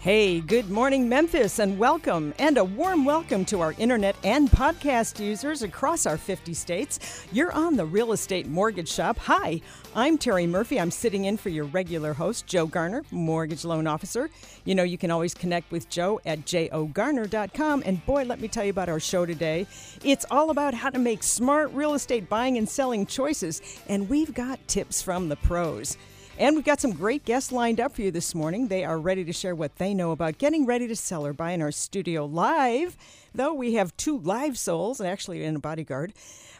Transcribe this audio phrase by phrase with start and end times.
[0.00, 5.18] Hey, good morning, Memphis, and welcome, and a warm welcome to our internet and podcast
[5.18, 7.26] users across our 50 states.
[7.32, 9.18] You're on the Real Estate Mortgage Shop.
[9.18, 9.60] Hi,
[9.96, 10.78] I'm Terry Murphy.
[10.78, 14.30] I'm sitting in for your regular host, Joe Garner, mortgage loan officer.
[14.64, 17.82] You know, you can always connect with Joe at jogarner.com.
[17.84, 19.66] And boy, let me tell you about our show today.
[20.04, 24.32] It's all about how to make smart real estate buying and selling choices, and we've
[24.32, 25.98] got tips from the pros.
[26.38, 28.68] And we've got some great guests lined up for you this morning.
[28.68, 31.50] They are ready to share what they know about getting ready to sell or buy
[31.50, 32.96] in our studio live.
[33.34, 36.12] Though we have two live souls, and actually in a bodyguard,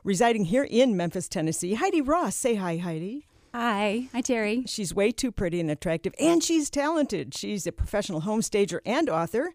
[0.03, 1.75] residing here in Memphis, Tennessee.
[1.75, 2.35] Heidi Ross.
[2.35, 3.29] Say hi, Heidi.
[3.55, 4.09] Hi.
[4.13, 4.65] Hi, Terry.
[4.67, 7.33] She's way too pretty and attractive, and she's talented.
[7.33, 9.53] She's a professional home stager and author.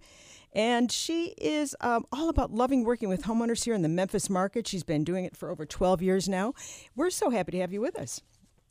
[0.54, 4.68] And she is um, all about loving working with homeowners here in the Memphis market.
[4.68, 6.54] She's been doing it for over 12 years now.
[6.96, 8.22] We're so happy to have you with us.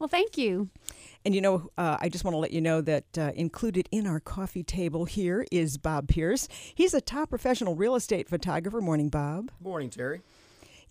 [0.03, 0.69] Well, thank you.
[1.25, 4.07] And you know, uh, I just want to let you know that uh, included in
[4.07, 6.49] our coffee table here is Bob Pierce.
[6.75, 8.81] He's a top professional real estate photographer.
[8.81, 9.51] Morning, Bob.
[9.61, 10.21] Morning, Terry.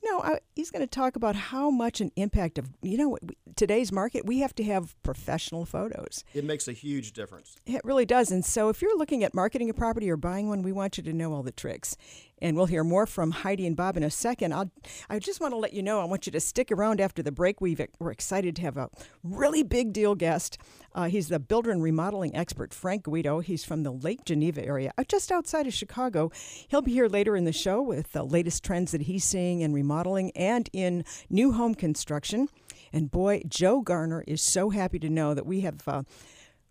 [0.02, 3.20] You know, uh, he's going to talk about how much an impact of, you know,
[3.56, 6.24] today's market, we have to have professional photos.
[6.34, 7.56] It makes a huge difference.
[7.68, 8.32] It really does.
[8.32, 11.04] And so if you're looking at marketing a property or buying one, we want you
[11.04, 11.98] to know all the tricks.
[12.42, 14.54] And we'll hear more from Heidi and Bob in a second.
[14.54, 14.72] I'll,
[15.10, 17.32] I just want to let you know, I want you to stick around after the
[17.32, 17.62] break.
[17.62, 18.90] We've, we're excited to have a
[19.24, 20.58] really big deal guest.
[20.94, 23.40] Uh, he's the builder and remodeling expert, Frank Guido.
[23.40, 26.32] He's from the Lake Geneva area, uh, just outside of Chicago.
[26.68, 29.74] He'll be here later in the show with the latest trends that he's seeing in
[29.74, 32.50] remodeling and in new home construction.
[32.92, 35.88] And boy, Joe Garner is so happy to know that we have.
[35.88, 36.04] Uh,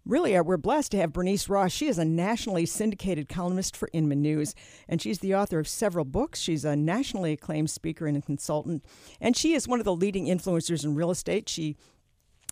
[0.07, 1.73] Really, uh, we're blessed to have Bernice Ross.
[1.73, 4.55] She is a nationally syndicated columnist for Inman News,
[4.89, 6.41] and she's the author of several books.
[6.41, 8.85] She's a nationally acclaimed speaker and consultant,
[9.21, 11.49] and she is one of the leading influencers in real estate.
[11.49, 11.77] She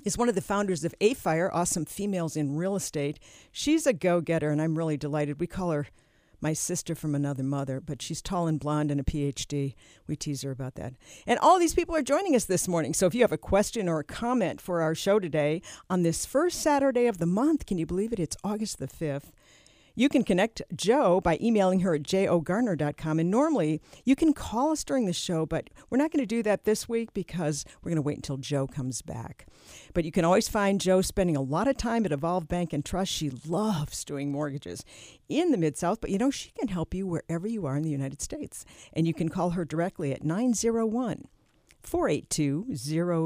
[0.05, 3.19] is one of the founders of AFIRE, Awesome Females in Real Estate.
[3.51, 5.41] She's a go getter, and I'm really delighted.
[5.41, 5.87] We call her
[6.41, 9.75] my sister from another mother, but she's tall and blonde and a PhD.
[10.07, 10.95] We tease her about that.
[11.27, 12.95] And all these people are joining us this morning.
[12.95, 16.25] So if you have a question or a comment for our show today on this
[16.25, 18.21] first Saturday of the month, can you believe it?
[18.21, 19.33] It's August the 5th.
[19.99, 23.19] You can connect Joe by emailing her at jogarner.com.
[23.19, 26.41] And normally you can call us during the show, but we're not going to do
[26.45, 29.49] that this week because we're going to wait until Joe comes back.
[29.95, 32.85] But you can always find Joe spending a lot of time at Evolve Bank and
[32.85, 33.11] Trust.
[33.11, 34.85] She loves doing mortgages
[35.29, 37.83] in the Mid South, but you know, she can help you wherever you are in
[37.83, 38.65] the United States.
[38.93, 41.25] And you can call her directly at 901
[41.89, 42.67] 482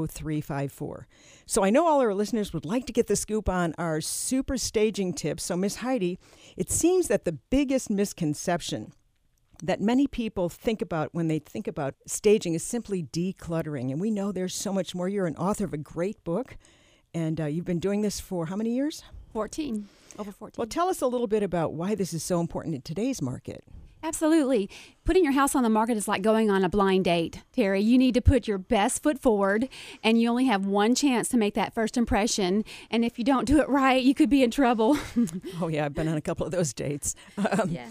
[0.07, 1.07] 0354.
[1.45, 4.57] So I know all our listeners would like to get the scoop on our super
[4.57, 5.43] staging tips.
[5.43, 6.17] So, Miss Heidi,
[6.55, 8.93] it seems that the biggest misconception
[9.61, 13.91] that many people think about when they think about staging is simply decluttering.
[13.91, 15.07] And we know there's so much more.
[15.07, 16.57] You're an author of a great book,
[17.13, 19.03] and uh, you've been doing this for how many years?
[19.31, 19.87] 14.
[20.19, 20.55] Over 14.
[20.57, 23.63] Well, tell us a little bit about why this is so important in today's market.
[24.03, 24.69] Absolutely.
[25.05, 27.81] Putting your house on the market is like going on a blind date, Terry.
[27.81, 29.69] You need to put your best foot forward,
[30.03, 32.65] and you only have one chance to make that first impression.
[32.91, 34.97] And if you don't do it right, you could be in trouble.
[35.61, 37.15] oh yeah, I've been on a couple of those dates.
[37.53, 37.87] Um, yeah,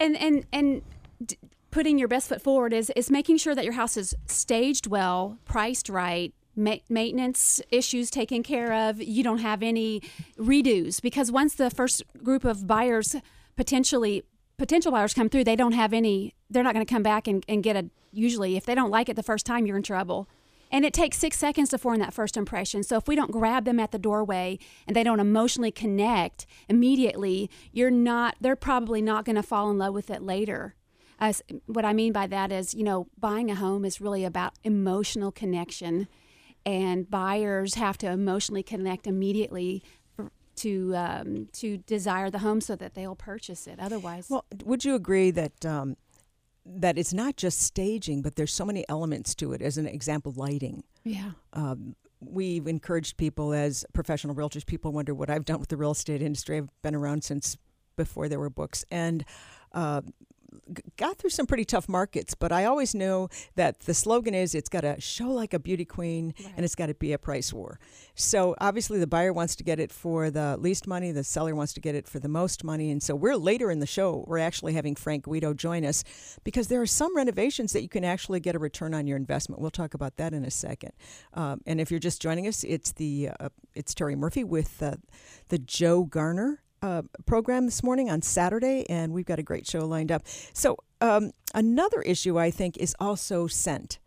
[0.00, 0.82] and and and.
[1.24, 1.38] D-
[1.70, 5.38] putting your best foot forward is is making sure that your house is staged well,
[5.44, 9.02] priced right, Ma- maintenance issues taken care of.
[9.02, 10.00] You don't have any
[10.38, 13.16] redos because once the first group of buyers
[13.56, 14.22] potentially
[14.64, 17.44] potential buyers come through, they don't have any, they're not going to come back and,
[17.46, 20.26] and get a, usually, if they don't like it the first time, you're in trouble.
[20.72, 22.82] And it takes six seconds to form that first impression.
[22.82, 27.50] So if we don't grab them at the doorway and they don't emotionally connect immediately,
[27.72, 30.74] you're not, they're probably not going to fall in love with it later.
[31.20, 34.54] As what I mean by that is, you know, buying a home is really about
[34.64, 36.08] emotional connection.
[36.64, 39.82] And buyers have to emotionally connect immediately
[40.56, 43.78] to um, to desire the home so that they'll purchase it.
[43.80, 45.96] Otherwise, well, would you agree that um,
[46.64, 49.62] that it's not just staging, but there's so many elements to it?
[49.62, 50.84] As an example, lighting.
[51.04, 51.32] Yeah.
[51.52, 54.64] Um, we've encouraged people as professional realtors.
[54.64, 56.58] People wonder what I've done with the real estate industry.
[56.58, 57.56] I've been around since
[57.96, 59.24] before there were books, and
[59.72, 60.00] uh,
[60.96, 64.68] got through some pretty tough markets, but I always know that the slogan is it's
[64.68, 66.52] got to show like a beauty queen right.
[66.56, 67.78] and it's got to be a price war.
[68.14, 71.72] So obviously the buyer wants to get it for the least money, the seller wants
[71.74, 72.90] to get it for the most money.
[72.90, 76.04] And so we're later in the show, we're actually having Frank Guido join us
[76.44, 79.60] because there are some renovations that you can actually get a return on your investment.
[79.60, 80.92] We'll talk about that in a second.
[81.34, 84.96] Um, and if you're just joining us, it's the uh, it's Terry Murphy with uh,
[85.48, 89.86] the Joe Garner uh, program this morning on Saturday, and we've got a great show
[89.86, 90.22] lined up.
[90.52, 93.98] So, um, another issue I think is also scent.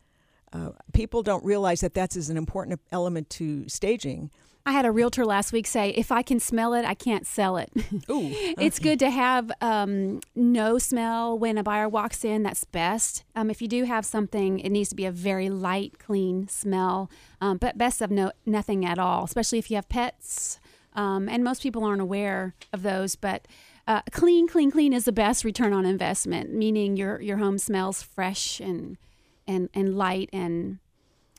[0.54, 4.30] Uh, people don't realize that that's as an important element to staging.
[4.64, 7.58] I had a realtor last week say, if I can smell it, I can't sell
[7.58, 7.72] it.
[8.12, 8.30] Ooh.
[8.60, 12.44] it's good to have um, no smell when a buyer walks in.
[12.44, 13.24] That's best.
[13.36, 17.10] Um, if you do have something, it needs to be a very light, clean smell,
[17.42, 20.60] um, but best of no, nothing at all, especially if you have pets.
[20.98, 23.48] Um, and most people aren't aware of those, but
[23.88, 28.02] uh, clean, clean, clean is the best return on investment, meaning your, your home smells
[28.02, 28.98] fresh and,
[29.48, 30.80] and, and light and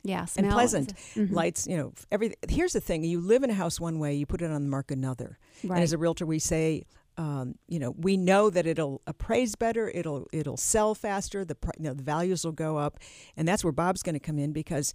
[0.05, 0.53] yeah, and smell.
[0.53, 1.33] pleasant Mhm.
[1.33, 1.67] lights.
[1.67, 4.41] You know, every here's the thing: you live in a house one way, you put
[4.41, 5.39] it on the market another.
[5.63, 6.85] And as a realtor, we say,
[7.19, 11.85] um, you know, we know that it'll appraise better, it'll it'll sell faster, the you
[11.85, 12.99] know, the values will go up,
[13.37, 14.95] and that's where Bob's going to come in because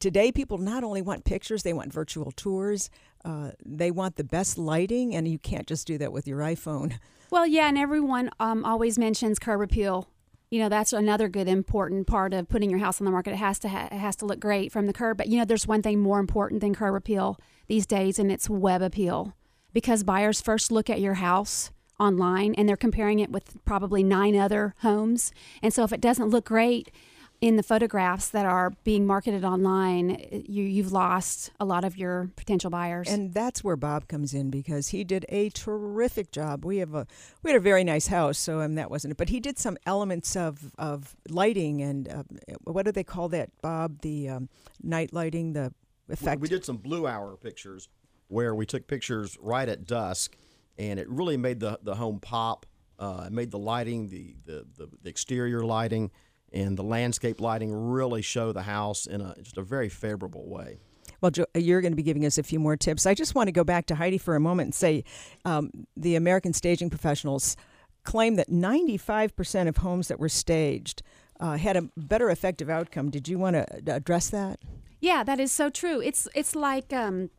[0.00, 2.90] today people not only want pictures, they want virtual tours.
[3.24, 6.98] Uh, they want the best lighting, and you can't just do that with your iPhone.
[7.28, 10.08] Well, yeah, and everyone um, always mentions curb appeal.
[10.48, 13.32] You know, that's another good important part of putting your house on the market.
[13.32, 15.44] It has to ha- it has to look great from the curb, but you know,
[15.44, 19.34] there's one thing more important than curb appeal these days, and it's web appeal,
[19.72, 24.36] because buyers first look at your house online and they're comparing it with probably nine
[24.36, 25.32] other homes,
[25.64, 26.92] and so if it doesn't look great
[27.40, 32.30] in the photographs that are being marketed online, you you've lost a lot of your
[32.36, 33.08] potential buyers.
[33.08, 36.64] And that's where Bob comes in because he did a terrific job.
[36.64, 37.06] We have a
[37.42, 39.16] we had a very nice house, so um, that wasn't it.
[39.16, 42.22] But he did some elements of of lighting and uh,
[42.64, 44.00] what do they call that, Bob?
[44.00, 44.48] The um,
[44.82, 45.72] night lighting, the
[46.08, 46.40] We- effect.
[46.40, 47.88] We did some blue hour pictures
[48.28, 50.36] where we took pictures right at dusk,
[50.78, 52.66] and it really made the the home pop.
[52.98, 56.10] Uh, it made the lighting, the, the the the exterior lighting,
[56.56, 60.78] and the landscape lighting really show the house in a just a very favorable way.
[61.20, 63.06] Well, you're going to be giving us a few more tips.
[63.06, 65.04] I just want to go back to Heidi for a moment and say
[65.44, 67.56] um, the American staging professionals
[68.04, 71.02] claim that 95% of homes that were staged
[71.40, 73.10] uh, had a better effective outcome.
[73.10, 74.60] Did you want to address that?
[75.00, 76.00] Yeah, that is so true.
[76.00, 77.30] It's it's like um,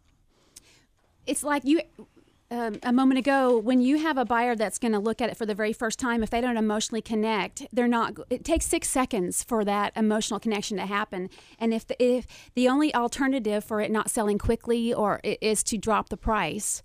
[1.26, 1.82] it's like you
[2.50, 5.36] um, a moment ago when you have a buyer that's going to look at it
[5.38, 6.24] for the very first time.
[6.24, 8.14] If they don't emotionally connect, they're not.
[8.30, 11.30] It takes six seconds for that emotional connection to happen.
[11.60, 15.78] And if the, if the only alternative for it not selling quickly or is to
[15.78, 16.84] drop the price.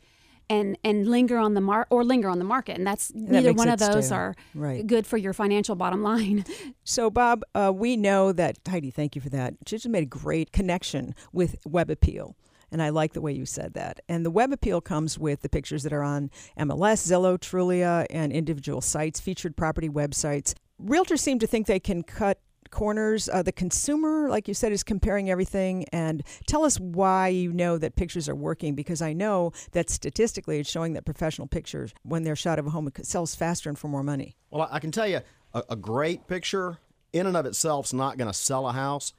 [0.51, 3.59] And, and linger on the mar or linger on the market, and that's neither makes
[3.59, 4.19] one of those stale.
[4.19, 4.87] are Right.
[4.87, 6.45] good for your financial bottom line.
[6.85, 8.91] So, Bob, uh, we know that Heidi.
[8.91, 9.55] Thank you for that.
[9.67, 12.37] She just made a great connection with web appeal,
[12.73, 14.01] and I like the way you said that.
[14.09, 18.33] And the web appeal comes with the pictures that are on MLS, Zillow, Trulia, and
[18.33, 20.55] individual sites, featured property websites.
[20.83, 22.41] Realtors seem to think they can cut
[22.71, 23.29] corners.
[23.29, 25.85] Uh, the consumer, like you said, is comparing everything.
[25.93, 30.59] And tell us why you know that pictures are working, because I know that statistically
[30.59, 33.89] it's showing that professional pictures, when they're shot of a home, sells faster and for
[33.89, 34.35] more money.
[34.51, 35.21] Well, I I can tell you,
[35.55, 36.79] a, a great picture
[37.13, 39.13] in and of itself is not going to sell a house,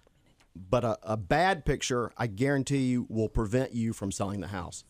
[0.56, 4.84] but a, a bad picture, I guarantee you, will prevent you from selling the house.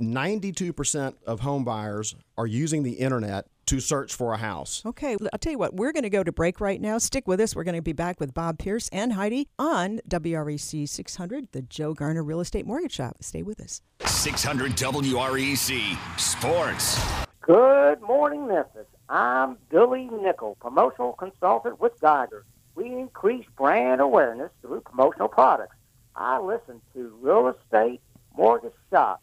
[0.00, 4.82] 92% of home buyers are using the internet to search for a house.
[4.86, 6.96] Okay, I'll tell you what, we're going to go to break right now.
[6.98, 7.54] Stick with us.
[7.54, 11.92] We're going to be back with Bob Pierce and Heidi on WREC 600, the Joe
[11.92, 13.16] Garner Real Estate Mortgage Shop.
[13.20, 13.82] Stay with us.
[14.06, 16.98] 600 WREC E Sports.
[17.42, 18.86] Good morning, Memphis.
[19.08, 22.44] I'm Billy Nickel, promotional consultant with Geiger.
[22.78, 25.74] We increase brand awareness through promotional products.
[26.14, 28.00] I listen to Real Estate
[28.36, 29.20] Mortgage Shop.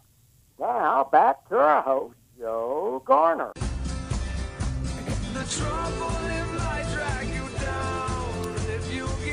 [0.60, 3.54] Now, back to our host, Joe Garner.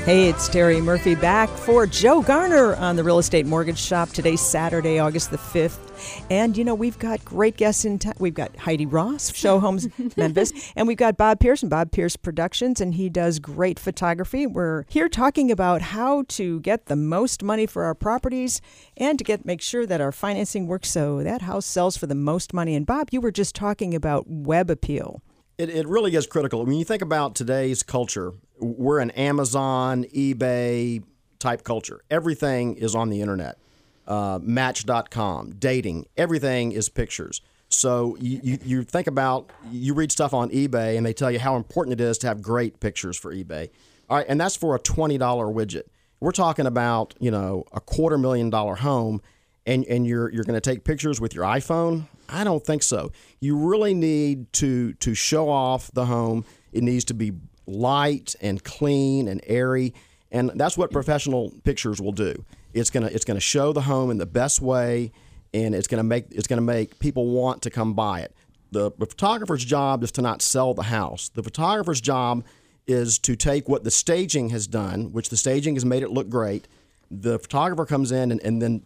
[0.05, 4.09] Hey, it's Terry Murphy back for Joe Garner on the Real Estate Mortgage Shop.
[4.09, 6.25] Today's Saturday, August the 5th.
[6.29, 8.15] And, you know, we've got great guests in town.
[8.19, 12.81] We've got Heidi Ross, Show Homes Memphis, and we've got Bob Pearson, Bob Pierce Productions,
[12.81, 14.45] and he does great photography.
[14.45, 18.61] We're here talking about how to get the most money for our properties
[18.97, 22.17] and to get make sure that our financing works so that house sells for the
[22.17, 22.75] most money.
[22.75, 25.23] And, Bob, you were just talking about web appeal.
[25.59, 26.65] It, it really is critical.
[26.65, 28.33] When you think about today's culture,
[28.63, 31.03] we're an Amazon, eBay
[31.39, 32.01] type culture.
[32.11, 33.59] Everything is on the internet.
[34.07, 37.41] Uh, Match.com, dating, everything is pictures.
[37.69, 41.39] So you, you, you think about, you read stuff on eBay and they tell you
[41.39, 43.71] how important it is to have great pictures for eBay.
[44.11, 45.85] All right, and that's for a $20 widget.
[46.21, 49.23] We're talking about, you know, a quarter million dollar home
[49.65, 52.09] and, and you're, you're going to take pictures with your iPhone?
[52.29, 53.13] I don't think so.
[53.41, 56.45] You really need to, to show off the home.
[56.73, 57.33] It needs to be
[57.73, 59.95] light and clean and airy.
[60.31, 62.45] And that's what professional pictures will do.
[62.73, 65.13] It's gonna it's gonna show the home in the best way,
[65.53, 68.35] and it's gonna make it's gonna make people want to come buy it.
[68.73, 71.29] the photographer's job is to not sell the house.
[71.29, 72.45] The photographer's job
[72.87, 76.29] is to take what the staging has done, which the staging has made it look
[76.29, 76.67] great.
[77.11, 78.83] The photographer comes in and, and then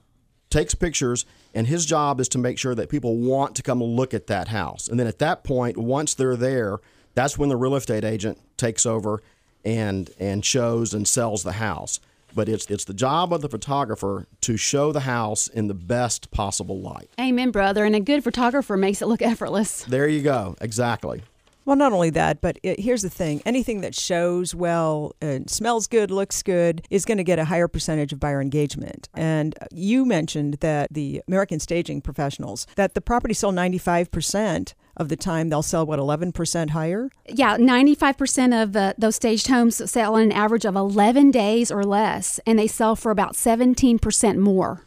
[0.51, 1.25] takes pictures,
[1.55, 4.49] and his job is to make sure that people want to come look at that
[4.49, 4.89] house.
[4.89, 6.79] And then at that point, once they're there,
[7.17, 9.21] that's when the real estate agent takes over
[9.65, 11.99] and and shows and sells the house.
[12.35, 16.31] But it's it's the job of the photographer to show the house in the best
[16.31, 17.11] possible light.
[17.19, 17.85] Amen, brother.
[17.85, 19.83] And a good photographer makes it look effortless.
[19.85, 20.55] There you go.
[20.61, 21.23] Exactly.
[21.67, 25.89] Well, not only that, but it, here's the thing anything that shows well and smells
[25.89, 29.09] good, looks good, is going to get a higher percentage of buyer engagement.
[29.15, 35.17] And you mentioned that the American staging professionals, that the property sold 95% of the
[35.17, 40.25] time they'll sell what 11% higher Yeah, 95% of uh, those staged homes sell in
[40.25, 44.87] an average of 11 days or less, and they sell for about 17% more.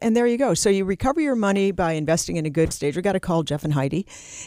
[0.00, 0.54] And there you go.
[0.54, 2.96] So you recover your money by investing in a good stage.
[2.96, 4.06] We got to call Jeff and Heidi,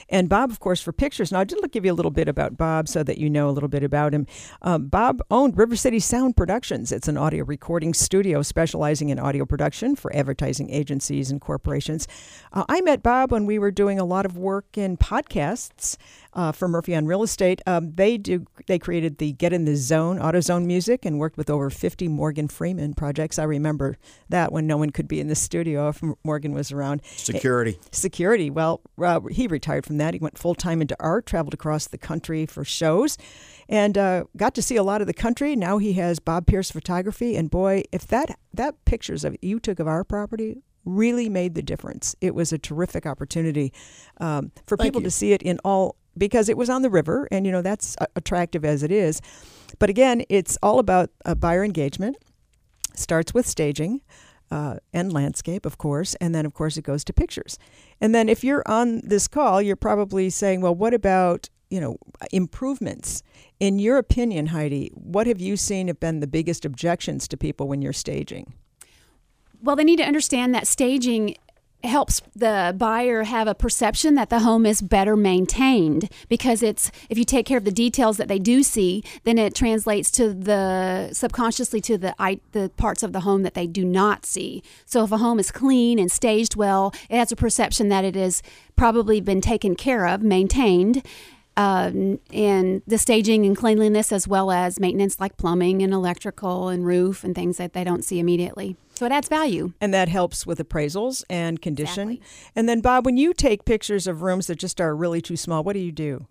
[0.09, 1.31] and Bob, of course, for pictures.
[1.31, 3.51] Now, I did give you a little bit about Bob so that you know a
[3.51, 4.25] little bit about him.
[4.61, 6.91] Um, Bob owned River City Sound Productions.
[6.91, 12.07] It's an audio recording studio specializing in audio production for advertising agencies and corporations.
[12.53, 15.97] Uh, I met Bob when we were doing a lot of work in podcasts
[16.33, 17.61] uh, for Murphy on Real Estate.
[17.65, 18.45] Um, they do.
[18.67, 22.47] They created the Get in the Zone, AutoZone music, and worked with over 50 Morgan
[22.47, 23.39] Freeman projects.
[23.39, 23.97] I remember
[24.29, 27.01] that when no one could be in the studio if Morgan was around.
[27.15, 27.79] Security.
[27.91, 28.49] Security.
[28.49, 30.13] Well, uh, he retired from that.
[30.13, 33.17] He went full time into art, traveled across the country for shows,
[33.69, 35.55] and uh, got to see a lot of the country.
[35.55, 39.79] Now he has Bob Pierce Photography, and boy, if that that pictures of you took
[39.79, 40.57] of our property
[40.87, 42.15] really made the difference.
[42.21, 43.73] It was a terrific opportunity
[44.19, 45.07] um, for Thank people you.
[45.07, 47.95] to see it in all because it was on the river, and you know that's
[47.99, 49.21] uh, attractive as it is.
[49.79, 51.09] But again, it's all about
[51.39, 52.17] buyer engagement.
[52.95, 54.01] Starts with staging.
[54.49, 57.59] Uh, and landscape, of course, and then of course it goes to pictures.
[57.99, 61.97] And then if you're on this call, you're probably saying, "Well, what about you know
[62.31, 63.23] improvements?"
[63.59, 67.67] In your opinion, Heidi, what have you seen have been the biggest objections to people
[67.67, 68.53] when you're staging?
[69.61, 71.35] Well, they need to understand that staging
[71.83, 77.17] helps the buyer have a perception that the home is better maintained because it's if
[77.17, 81.09] you take care of the details that they do see then it translates to the
[81.13, 82.15] subconsciously to the
[82.51, 84.63] the parts of the home that they do not see.
[84.85, 88.15] So if a home is clean and staged well it has a perception that it
[88.15, 88.41] has
[88.75, 91.05] probably been taken care of maintained
[91.57, 96.85] um, and the staging and cleanliness as well as maintenance like plumbing and electrical and
[96.85, 100.45] roof and things that they don't see immediately so it adds value And that helps
[100.45, 102.09] with appraisals and condition.
[102.09, 102.51] Exactly.
[102.55, 105.63] And then, Bob, when you take pictures of rooms that just are really too small,
[105.63, 106.27] what do you do?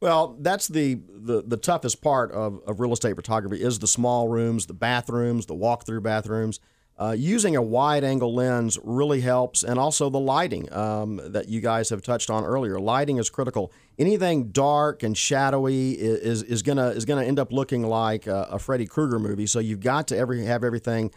[0.00, 4.28] Well, that's the, the, the toughest part of, of real estate photography is the small
[4.28, 6.60] rooms, the bathrooms, the walk-through bathrooms.
[6.96, 11.88] Uh, using a wide-angle lens really helps, and also the lighting um, that you guys
[11.90, 12.78] have touched on earlier.
[12.78, 13.72] Lighting is critical.
[13.98, 18.46] Anything dark and shadowy is is, is gonna is gonna end up looking like a,
[18.50, 19.46] a Freddy Krueger movie.
[19.46, 21.10] So you've got to every have everything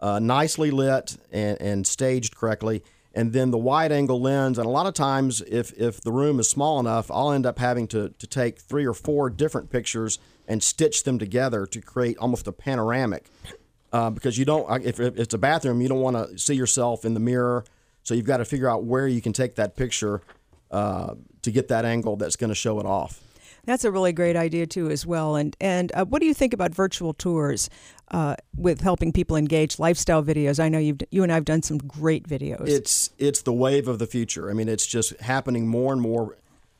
[0.00, 2.82] uh, nicely lit and, and staged correctly.
[3.12, 6.38] And then the wide angle lens, and a lot of times, if, if the room
[6.38, 10.20] is small enough, I'll end up having to, to take three or four different pictures
[10.46, 13.26] and stitch them together to create almost a panoramic.
[13.92, 17.14] Uh, because you don't, if, it's a bathroom, you don't want to see yourself in
[17.14, 17.64] the mirror.
[18.04, 20.22] So you've got to figure out where you can take that picture
[20.70, 23.20] uh, to get that angle that's going to show it off.
[23.70, 25.36] That's a really great idea too, as well.
[25.36, 27.70] And and uh, what do you think about virtual tours
[28.10, 30.58] uh, with helping people engage lifestyle videos?
[30.58, 32.68] I know you've you and I've done some great videos.
[32.68, 34.50] It's it's the wave of the future.
[34.50, 36.36] I mean, it's just happening more and more,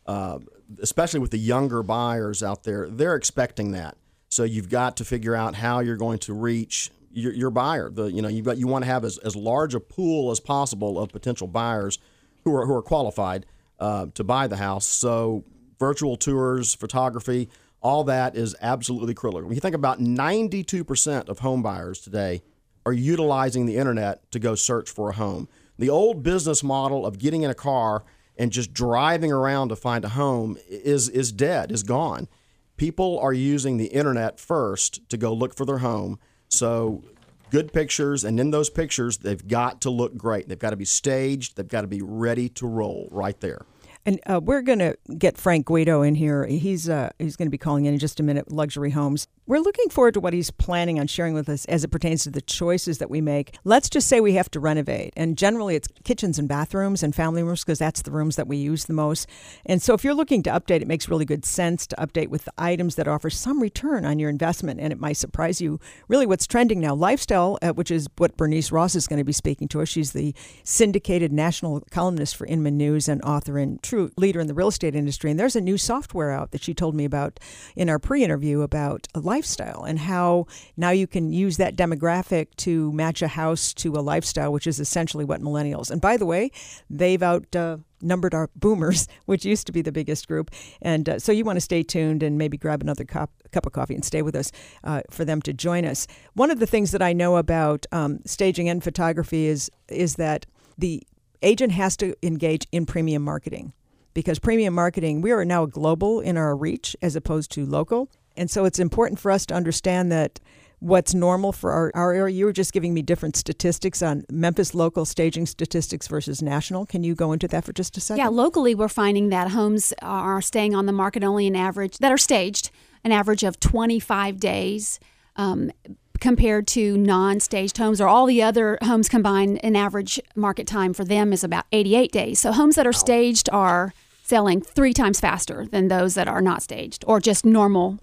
[0.06, 0.40] uh,
[0.82, 2.88] especially with the younger buyers out there.
[2.88, 3.96] They're expecting that.
[4.28, 7.88] So you've got to figure out how you're going to reach your, your buyer.
[7.88, 10.98] The you know got you want to have as, as large a pool as possible
[10.98, 12.00] of potential buyers
[12.44, 13.46] who are who are qualified
[13.78, 14.86] uh, to buy the house.
[14.86, 15.44] So
[15.80, 17.48] virtual tours, photography,
[17.82, 19.42] all that is absolutely critical.
[19.42, 22.42] When you think about 92% of home buyers today
[22.86, 25.48] are utilizing the internet to go search for a home.
[25.78, 28.04] The old business model of getting in a car
[28.36, 32.28] and just driving around to find a home is is dead, is gone.
[32.76, 36.18] People are using the internet first to go look for their home.
[36.48, 37.02] So
[37.50, 40.48] good pictures and in those pictures they've got to look great.
[40.48, 43.66] They've got to be staged, they've got to be ready to roll right there.
[44.06, 46.46] And uh, we're going to get Frank Guido in here.
[46.46, 48.50] He's uh, he's going to be calling in in just a minute.
[48.50, 49.28] Luxury Homes.
[49.50, 52.30] We're looking forward to what he's planning on sharing with us as it pertains to
[52.30, 53.56] the choices that we make.
[53.64, 57.42] Let's just say we have to renovate, and generally it's kitchens and bathrooms and family
[57.42, 59.28] rooms because that's the rooms that we use the most.
[59.66, 62.44] And so if you're looking to update, it makes really good sense to update with
[62.44, 65.80] the items that offer some return on your investment, and it might surprise you.
[66.06, 69.32] Really, what's trending now, lifestyle, uh, which is what Bernice Ross is going to be
[69.32, 69.88] speaking to us.
[69.88, 74.54] She's the syndicated national columnist for Inman News and author and true leader in the
[74.54, 75.28] real estate industry.
[75.28, 77.40] And there's a new software out that she told me about
[77.74, 79.08] in our pre-interview about
[79.40, 84.02] lifestyle and how now you can use that demographic to match a house to a
[84.02, 85.90] lifestyle, which is essentially what millennials.
[85.90, 86.50] And by the way,
[86.90, 87.56] they've out.
[87.56, 90.50] Uh, numbered our boomers, which used to be the biggest group.
[90.80, 93.72] And uh, so you want to stay tuned and maybe grab another cup, cup of
[93.72, 94.50] coffee and stay with us
[94.84, 96.06] uh, for them to join us.
[96.32, 100.46] One of the things that I know about um, staging and photography is is that
[100.78, 101.02] the
[101.42, 103.74] agent has to engage in premium marketing
[104.14, 108.08] because premium marketing, we are now global in our reach as opposed to local.
[108.40, 110.40] And so it's important for us to understand that
[110.78, 112.34] what's normal for our, our area.
[112.34, 116.86] You were just giving me different statistics on Memphis local staging statistics versus national.
[116.86, 118.18] Can you go into that for just a second?
[118.18, 122.10] Yeah, locally, we're finding that homes are staying on the market only an average, that
[122.10, 122.70] are staged,
[123.04, 124.98] an average of 25 days.
[125.36, 125.70] Um,
[126.18, 131.02] compared to non-staged homes or all the other homes combined an average market time for
[131.02, 135.64] them is about 88 days so homes that are staged are selling three times faster
[135.64, 138.00] than those that are not staged or just normal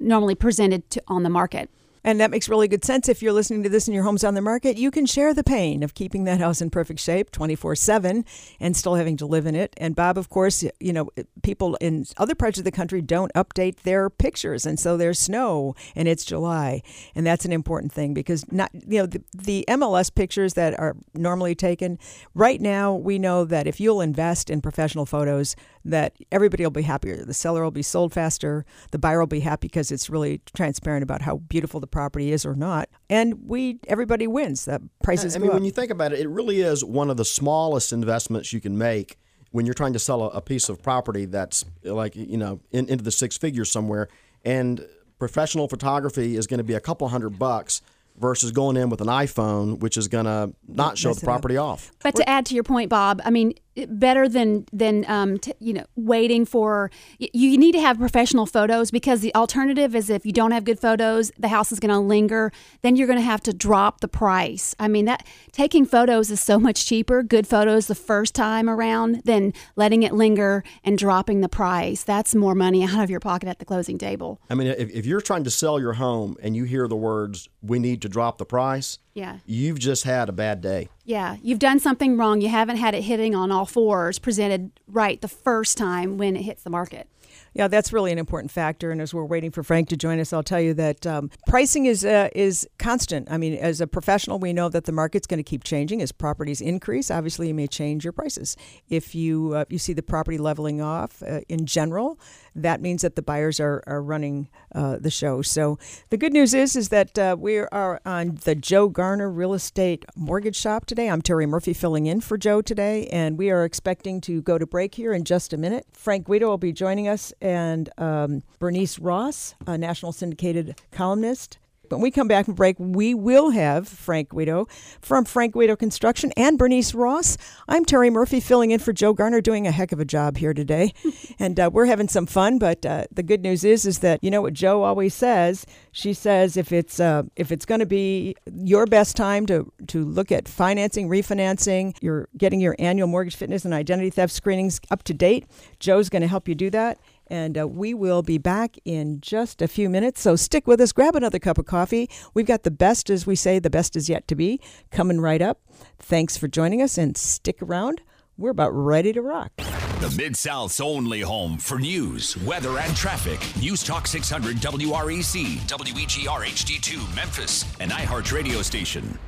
[0.00, 1.70] normally presented to, on the market
[2.04, 3.08] and that makes really good sense.
[3.08, 5.44] If you're listening to this and your home's on the market, you can share the
[5.44, 8.24] pain of keeping that house in perfect shape 24 7
[8.58, 9.74] and still having to live in it.
[9.76, 11.10] And Bob, of course, you know,
[11.42, 14.64] people in other parts of the country don't update their pictures.
[14.64, 16.82] And so there's snow and it's July.
[17.14, 20.96] And that's an important thing because, not, you know, the, the MLS pictures that are
[21.14, 21.98] normally taken,
[22.34, 25.54] right now, we know that if you'll invest in professional photos,
[25.84, 27.24] that everybody will be happier.
[27.24, 28.64] The seller will be sold faster.
[28.90, 32.44] The buyer will be happy because it's really transparent about how beautiful the property is
[32.44, 32.88] or not.
[33.08, 34.64] And we everybody wins.
[34.64, 35.36] That prices.
[35.36, 37.92] I mean, go when you think about it, it really is one of the smallest
[37.92, 39.18] investments you can make
[39.52, 42.88] when you're trying to sell a, a piece of property that's like you know in,
[42.88, 44.08] into the six figures somewhere.
[44.44, 44.86] And
[45.18, 47.82] professional photography is going to be a couple hundred bucks
[48.16, 51.90] versus going in with an iPhone, which is going to not show the property off.
[52.02, 53.54] But to add to your point, Bob, I mean,
[53.86, 58.90] better than than um, t- you know waiting for you need to have professional photos
[58.90, 61.98] because the alternative is if you don't have good photos the house is going to
[61.98, 64.74] linger then you're going to have to drop the price.
[64.78, 69.22] I mean that taking photos is so much cheaper good photos the first time around
[69.24, 72.02] than letting it linger and dropping the price.
[72.02, 74.40] That's more money out of your pocket at the closing table.
[74.48, 77.48] I mean if, if you're trying to sell your home and you hear the words
[77.62, 79.38] we need to drop the price yeah.
[79.44, 80.88] You've just had a bad day.
[81.04, 81.36] Yeah.
[81.42, 82.40] You've done something wrong.
[82.40, 86.42] You haven't had it hitting on all fours presented right the first time when it
[86.42, 87.08] hits the market.
[87.52, 88.90] Yeah, that's really an important factor.
[88.90, 91.86] And as we're waiting for Frank to join us, I'll tell you that um, pricing
[91.86, 93.30] is uh, is constant.
[93.30, 96.12] I mean, as a professional, we know that the market's going to keep changing as
[96.12, 97.10] properties increase.
[97.10, 98.56] Obviously, you may change your prices
[98.88, 102.20] if you uh, you see the property leveling off uh, in general
[102.54, 105.42] that means that the buyers are, are running uh, the show.
[105.42, 105.78] So
[106.10, 110.04] the good news is is that uh, we are on the Joe Garner Real Estate
[110.16, 111.08] Mortgage Shop today.
[111.08, 114.66] I'm Terry Murphy filling in for Joe today, and we are expecting to go to
[114.66, 115.86] break here in just a minute.
[115.92, 121.58] Frank Guido will be joining us, and um, Bernice Ross, a national syndicated columnist.
[121.90, 124.68] When we come back from break, we will have Frank Guido
[125.02, 127.36] from Frank Guido Construction and Bernice Ross.
[127.68, 130.54] I'm Terry Murphy filling in for Joe Garner, doing a heck of a job here
[130.54, 130.94] today,
[131.40, 132.60] and uh, we're having some fun.
[132.60, 135.66] But uh, the good news is, is that you know what Joe always says.
[135.90, 140.04] She says if it's uh, if it's going to be your best time to to
[140.04, 145.02] look at financing, refinancing, you're getting your annual mortgage fitness and identity theft screenings up
[145.02, 145.44] to date.
[145.80, 146.98] Joe's going to help you do that.
[147.30, 150.20] And uh, we will be back in just a few minutes.
[150.20, 152.10] So stick with us, grab another cup of coffee.
[152.34, 155.40] We've got the best, as we say, the best is yet to be coming right
[155.40, 155.60] up.
[155.98, 158.02] Thanks for joining us and stick around.
[158.36, 159.52] We're about ready to rock.
[159.56, 163.38] The Mid South's only home for news, weather, and traffic.
[163.60, 169.18] News Talk 600 WREC, WEGR HD2 Memphis, an iHeart radio station.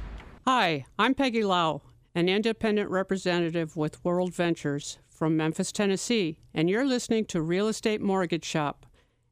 [0.46, 1.82] Hi, I'm Peggy Lau,
[2.14, 8.00] an independent representative with World Ventures from Memphis, Tennessee, and you're listening to Real Estate
[8.00, 8.84] Mortgage Shop.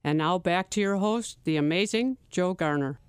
[0.05, 3.00] And now back to your host, the amazing Joe Garner.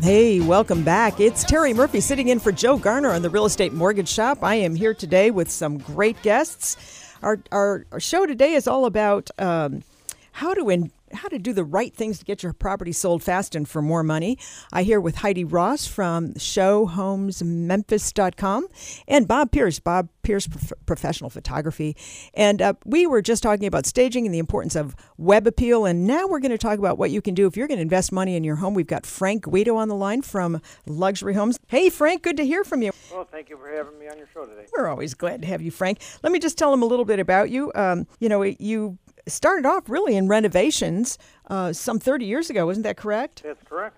[0.00, 1.18] Hey, welcome back.
[1.18, 4.44] It's Terry Murphy sitting in for Joe Garner on the Real Estate Mortgage Shop.
[4.44, 7.16] I am here today with some great guests.
[7.24, 9.82] Our, our, our show today is all about um,
[10.30, 13.54] how to in, how to do the right things to get your property sold fast
[13.54, 14.38] and for more money.
[14.72, 18.66] I hear with Heidi Ross from showhomesmemphis.com
[19.08, 21.96] and Bob Pierce, Bob Pierce Prof- Professional Photography.
[22.34, 25.84] And uh, we were just talking about staging and the importance of web appeal.
[25.84, 27.82] And now we're going to talk about what you can do if you're going to
[27.82, 28.74] invest money in your home.
[28.74, 31.58] We've got Frank Guido on the line from Luxury Homes.
[31.68, 32.92] Hey, Frank, good to hear from you.
[33.12, 34.66] Well, thank you for having me on your show today.
[34.76, 36.00] We're always glad to have you, Frank.
[36.22, 37.72] Let me just tell them a little bit about you.
[37.74, 42.82] Um, you know, you started off really in renovations uh, some 30 years ago, isn't
[42.82, 43.42] that correct?
[43.42, 43.96] That's correct.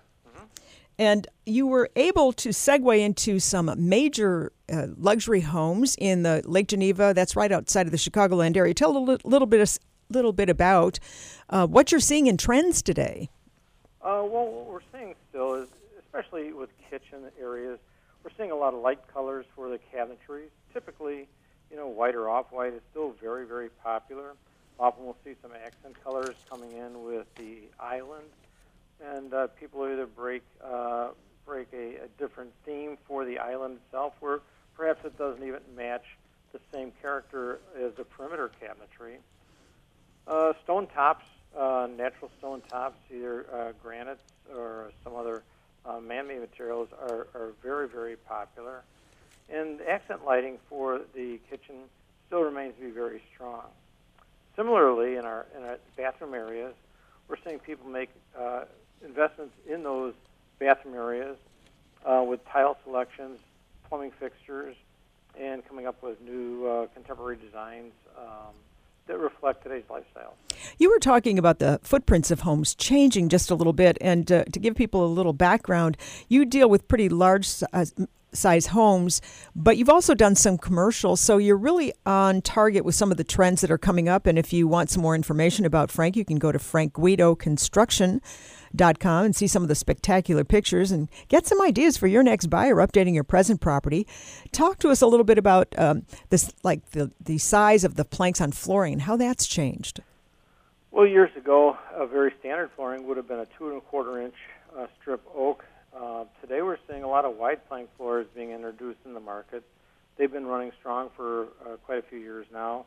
[0.99, 6.67] And you were able to segue into some major uh, luxury homes in the Lake
[6.67, 7.13] Geneva.
[7.15, 8.73] That's right outside of the Chicagoland area.
[8.73, 9.77] Tell a li- little bit, of,
[10.09, 10.99] little bit about
[11.49, 13.29] uh, what you're seeing in trends today.
[14.01, 17.79] Uh, well, what we're seeing still is, especially with kitchen areas,
[18.23, 20.43] we're seeing a lot of light colors for the cabinetry.
[20.73, 21.27] Typically,
[21.71, 24.35] you know, white or off-white is still very, very popular.
[24.79, 28.27] Often we'll see some accent colors coming in with the island,
[29.03, 31.09] and uh, people either break uh,
[31.45, 34.39] break a, a different theme for the island itself, where
[34.75, 36.03] perhaps it doesn't even match
[36.53, 39.17] the same character as the perimeter cabinetry.
[40.27, 41.25] Uh, stone tops,
[41.57, 44.21] uh, natural stone tops, either uh, granites
[44.55, 45.43] or some other
[45.85, 48.83] uh, man-made materials, are, are very, very popular.
[49.49, 51.75] And accent lighting for the kitchen
[52.27, 53.65] still remains to be very strong.
[54.55, 56.73] Similarly, in our in our bathroom areas,
[57.27, 58.65] we're seeing people make uh,
[59.03, 60.13] investments in those
[60.59, 61.37] bathroom areas
[62.05, 63.39] uh, with tile selections,
[63.87, 64.75] plumbing fixtures,
[65.39, 68.53] and coming up with new uh, contemporary designs um,
[69.07, 70.35] that reflect today's lifestyle.
[70.77, 74.43] You were talking about the footprints of homes changing just a little bit, and uh,
[74.45, 75.97] to give people a little background,
[76.29, 77.85] you deal with pretty large uh,
[78.33, 79.21] size homes,
[79.55, 81.21] but you've also done some commercials.
[81.21, 84.27] So you're really on target with some of the trends that are coming up.
[84.27, 89.35] And if you want some more information about Frank, you can go to frankguidoconstruction.com and
[89.35, 93.13] see some of the spectacular pictures and get some ideas for your next buyer updating
[93.13, 94.07] your present property.
[94.51, 98.05] Talk to us a little bit about um, this, like the, the size of the
[98.05, 100.01] planks on flooring and how that's changed.
[100.91, 104.21] Well, years ago, a very standard flooring would have been a two and a quarter
[104.21, 104.35] inch
[104.77, 105.65] uh, strip oak
[106.03, 109.63] uh, today we're seeing a lot of wide plank floors being introduced in the market.
[110.17, 112.85] They've been running strong for uh, quite a few years now.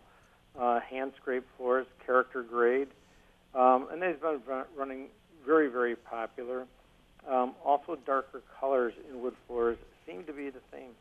[0.59, 2.89] Uh, hand scraped floors, character grade,
[3.55, 4.41] um, and they've been
[4.77, 5.09] running
[5.47, 6.67] very, very popular.
[7.29, 10.93] Um, also, darker colors in wood floors seem to be the theme.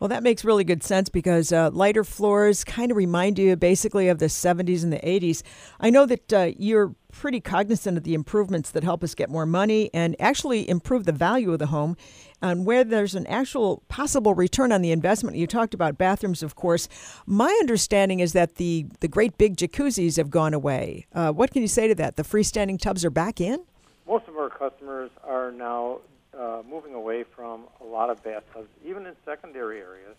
[0.00, 4.08] Well, that makes really good sense because uh, lighter floors kind of remind you basically
[4.08, 5.42] of the 70s and the 80s.
[5.78, 9.44] I know that uh, you're pretty cognizant of the improvements that help us get more
[9.44, 11.98] money and actually improve the value of the home
[12.40, 15.36] and where there's an actual possible return on the investment.
[15.36, 16.88] You talked about bathrooms, of course.
[17.26, 21.08] My understanding is that the, the great big jacuzzis have gone away.
[21.12, 22.16] Uh, what can you say to that?
[22.16, 23.64] The freestanding tubs are back in?
[24.06, 26.00] Most of our customers are now
[26.38, 30.16] uh, moving away from a lot of bathtubs, even in secondary areas.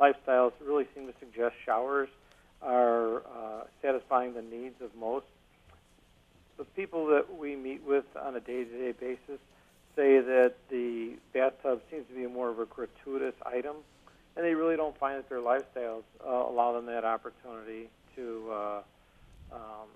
[0.00, 2.08] Lifestyles really seem to suggest showers
[2.60, 5.26] are uh, satisfying the needs of most.
[6.56, 9.40] The people that we meet with on a day-to-day basis
[9.96, 13.76] say that the bathtub seems to be more of a gratuitous item,
[14.36, 18.80] and they really don't find that their lifestyles uh, allow them that opportunity to uh,
[19.52, 19.88] um,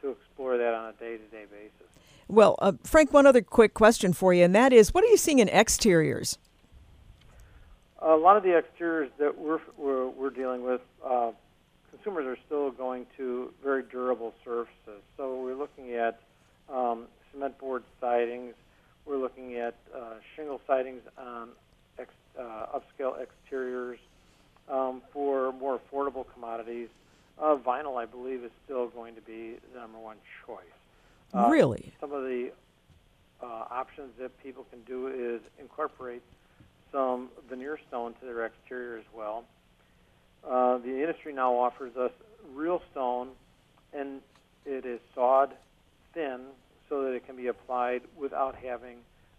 [0.00, 2.03] to explore that on a day-to-day basis.
[2.28, 5.16] Well, uh, Frank, one other quick question for you, and that is, what are you
[5.16, 6.38] seeing in exteriors?
[8.00, 11.32] A lot of the exteriors that we're we're, we're dealing with, uh,
[11.90, 15.02] consumers are still going to very durable surfaces.
[15.16, 16.20] So we're looking at
[16.72, 18.54] um, cement board sidings.
[19.06, 21.50] We're looking at uh, shingle sidings on
[21.98, 23.98] ex, uh, upscale exteriors.
[24.66, 26.88] Um, for more affordable commodities,
[27.38, 30.64] uh, vinyl, I believe, is still going to be the number one choice.
[31.34, 31.92] Uh, really?
[32.00, 32.52] Some of the
[33.42, 36.22] uh, options that people can do is incorporate
[36.92, 39.44] some veneer stone to their exterior as well.
[40.48, 42.12] Uh, the industry now offers us
[42.54, 43.30] real stone,
[43.92, 44.20] and
[44.64, 45.52] it is sawed
[46.12, 46.40] thin
[46.88, 48.98] so that it can be applied without having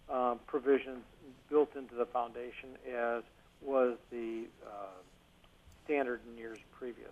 [0.09, 1.03] um, provisions
[1.49, 3.23] built into the foundation as
[3.61, 4.69] was the uh,
[5.85, 7.11] standard in years previous.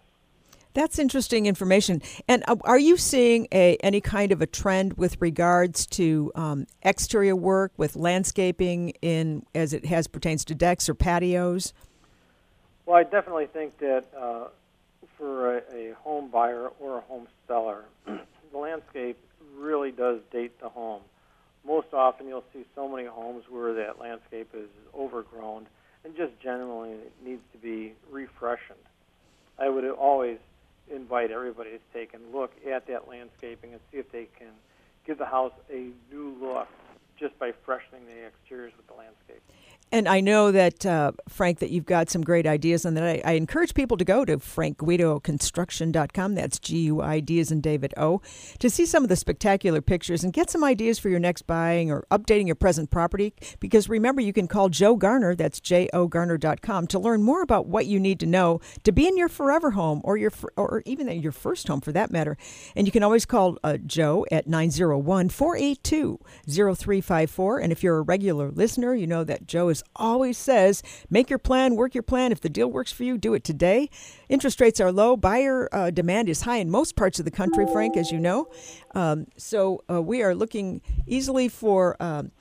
[0.73, 2.01] That's interesting information.
[2.27, 6.67] And uh, are you seeing a any kind of a trend with regards to um,
[6.81, 11.73] exterior work with landscaping in as it has pertains to decks or patios?
[12.85, 14.47] Well, I definitely think that uh,
[15.17, 19.17] for a, a home buyer or a home seller, the landscape
[19.55, 21.01] really does date the home.
[21.65, 25.67] Most often, you'll see so many homes where that landscape is overgrown
[26.03, 28.79] and just generally needs to be refreshened.
[29.57, 30.39] I would always
[30.91, 34.49] invite everybody to take a look at that landscaping and see if they can
[35.05, 36.67] give the house a new look
[37.19, 39.41] just by freshening the exteriors with the landscape.
[39.93, 43.21] And I know that, uh, Frank, that you've got some great ideas, and that I,
[43.23, 46.33] I encourage people to go to frankguidoconstruction.com.
[46.33, 48.19] That's G U I D as in David O,
[48.57, 51.91] to see some of the spectacular pictures and get some ideas for your next buying
[51.91, 53.35] or updating your present property.
[53.59, 57.67] Because remember, you can call Joe Garner, that's J O Garner.com, to learn more about
[57.67, 61.07] what you need to know to be in your forever home or your or even
[61.21, 62.35] your first home for that matter.
[62.75, 67.59] And you can always call uh, Joe at 901 482 0354.
[67.59, 71.39] And if you're a regular listener, you know that Joe is always says make your
[71.39, 72.31] plan, work your plan.
[72.31, 73.89] If the deal works for you, do it today.
[74.29, 75.15] Interest rates are low.
[75.15, 78.49] Buyer uh, demand is high in most parts of the country, Frank, as you know.
[78.95, 81.95] Um, so uh, we are looking easily for.
[82.01, 82.31] Um,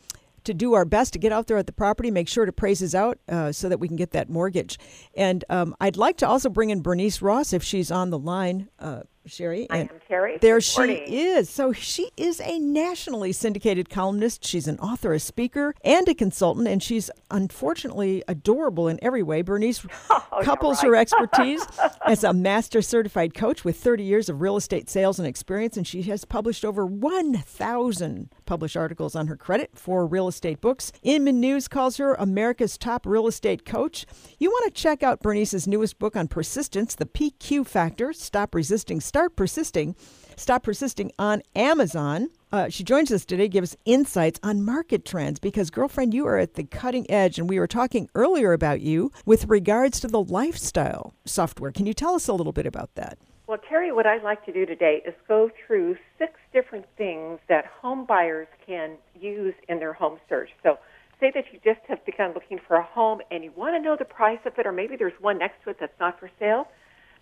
[0.45, 2.73] to do our best to get out there at the property, make sure to praise
[2.73, 4.79] praises out uh, so that we can get that mortgage.
[5.15, 8.69] And um, I'd like to also bring in Bernice Ross if she's on the line.
[8.79, 9.67] Uh, Sherry.
[9.71, 10.39] I am Terry.
[10.41, 11.05] There she morning.
[11.07, 11.49] is.
[11.49, 14.45] So she is a nationally syndicated columnist.
[14.45, 19.43] She's an author, a speaker, and a consultant, and she's unfortunately adorable in every way.
[19.43, 20.89] Bernice oh, couples right.
[20.89, 21.65] her expertise
[22.07, 25.87] as a master certified coach with 30 years of real estate sales and experience, and
[25.87, 30.93] she has published over 1,000 published articles on her credit for real estate books.
[31.03, 34.05] Inman News calls her America's top real estate coach.
[34.39, 39.01] You want to check out Bernice's newest book on persistence, The PQ Factor Stop Resisting
[39.01, 39.97] Start Persisting.
[40.37, 42.29] Stop Persisting on Amazon.
[42.53, 46.53] Uh, she joins us today, gives insights on market trends because, girlfriend, you are at
[46.53, 51.15] the cutting edge, and we were talking earlier about you with regards to the lifestyle
[51.25, 51.73] software.
[51.73, 53.17] Can you tell us a little bit about that?
[53.47, 57.65] Well, Terry, what I'd like to do today is go through six different things that
[57.67, 60.51] home buyers can use in their home search.
[60.63, 60.79] So,
[61.21, 63.97] say that you just have begun looking for a home and you want to know
[63.97, 66.67] the price of it, or maybe there's one next to it that's not for sale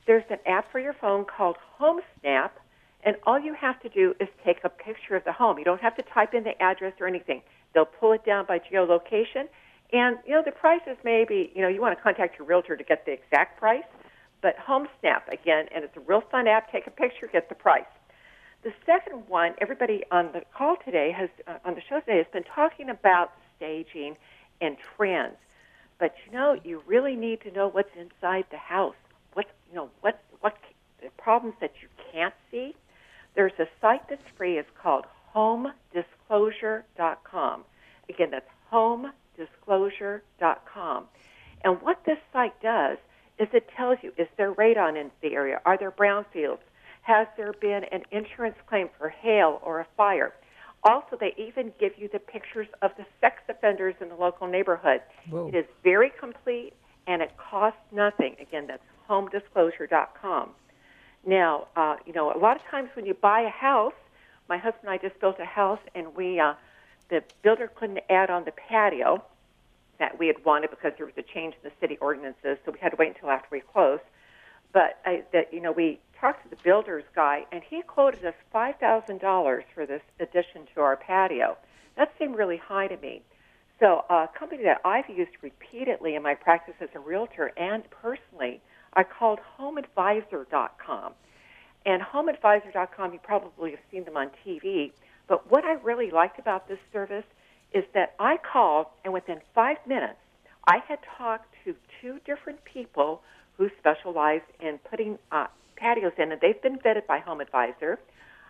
[0.07, 2.51] there's an app for your phone called HomeSnap,
[3.05, 5.59] and all you have to do is take a picture of the home.
[5.59, 7.43] You don't have to type in the address or anything.
[7.75, 9.47] They'll pull it down by geolocation,
[9.93, 12.85] and you know the prices maybe you know you want to contact your realtor to
[12.85, 13.85] get the exact price,
[14.43, 16.71] but HomeSnap again, and it's a real fun app.
[16.73, 17.85] Take a picture, get the price.
[18.63, 22.27] The second one, everybody on the call today has uh, on the show today has
[22.31, 24.19] been talking about staging
[24.61, 25.37] and trends.
[25.99, 28.97] But you know, you really need to know what's inside the house
[29.33, 30.59] What you know what what
[31.01, 32.77] the problems that you can't see.
[33.35, 34.59] There's a site that's free.
[34.59, 37.65] It's called HomeDisclosure.com.
[38.11, 41.05] Again, that's HomeDisclosure.com.
[41.65, 42.99] And what this site does
[43.39, 45.63] is it tells you is there radon in the area?
[45.65, 46.61] Are there brownfields?
[47.11, 50.33] Has there been an insurance claim for hail or a fire?
[50.85, 55.01] Also, they even give you the pictures of the sex offenders in the local neighborhood.
[55.29, 55.49] Whoa.
[55.49, 56.73] It is very complete
[57.09, 58.37] and it costs nothing.
[58.41, 60.51] Again, that's homedisclosure.com.
[61.27, 63.93] Now, uh, you know, a lot of times when you buy a house,
[64.49, 66.55] my husband and I just built a house, and we uh,
[67.09, 69.21] the builder couldn't add on the patio
[69.99, 72.79] that we had wanted because there was a change in the city ordinances, so we
[72.79, 74.03] had to wait until after we closed.
[74.73, 78.35] But I, that you know, we talked to the builder's guy, and he quoted us
[78.53, 81.57] five thousand dollars for this addition to our patio.
[81.97, 83.23] That seemed really high to me.
[83.79, 88.61] So, a company that I've used repeatedly in my practice as a realtor and personally
[88.95, 91.13] I called HomeAdvisor.com.
[91.87, 94.93] And HomeAdvisor.com, you probably have seen them on TV.
[95.29, 97.25] But what I really liked about this service
[97.73, 100.19] is that I called, and within five minutes,
[100.67, 103.23] I had talked to two different people
[103.57, 105.47] who specialize in putting uh,
[105.81, 107.99] patios in, and they've been vetted by Home Advisor.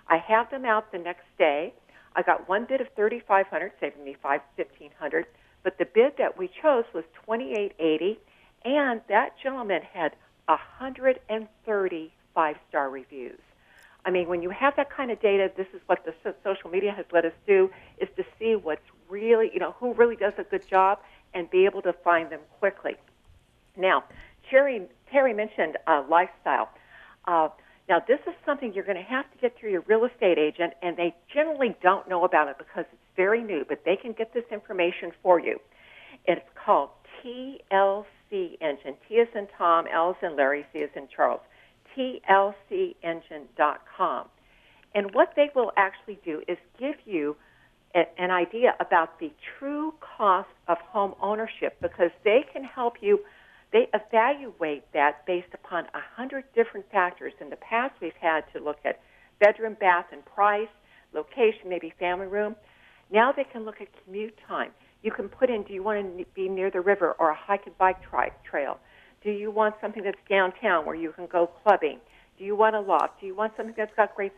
[0.09, 1.73] I have them out the next day.
[2.17, 5.27] I got one bid of 3500 saving me five fifteen hundred.
[5.63, 8.19] But the bid that we chose was 2880
[8.65, 10.15] and that gentleman had
[10.47, 13.41] 130 five star reviews.
[14.05, 16.93] I mean, when you have that kind of data, this is what the social media
[16.93, 20.45] has let us do: is to see what's really, you know, who really does a
[20.45, 21.01] good job
[21.35, 22.97] and be able to find them quickly.
[23.77, 24.05] Now,
[24.49, 26.71] Terry, Terry mentioned uh, lifestyle.
[27.27, 27.49] Uh,
[27.89, 30.75] now, this is something you're going to have to get through your real estate agent,
[30.81, 34.33] and they generally don't know about it because it's very new, but they can get
[34.33, 35.59] this information for you.
[36.27, 36.91] It's called
[37.23, 38.95] TLC engine.
[39.09, 41.41] T is in Tom, L is in Larry, C is in Charles.
[41.97, 44.29] TLCengine.com.
[44.95, 47.37] And what they will actually do is give you
[47.95, 53.21] a, an idea about the true cost of home ownership because they can help you.
[53.73, 57.33] They evaluate that based upon a hundred different factors.
[57.41, 59.01] In the past, we've had to look at
[59.39, 60.69] bedroom, bath, and price,
[61.15, 62.57] location, maybe family room.
[63.13, 64.71] Now they can look at commute time.
[65.03, 67.67] You can put in, do you want to be near the river or a hike
[67.67, 68.79] and bike tri- trail?
[69.23, 71.99] Do you want something that's downtown where you can go clubbing?
[72.39, 73.21] Do you want a loft?
[73.21, 74.33] Do you want something that's got great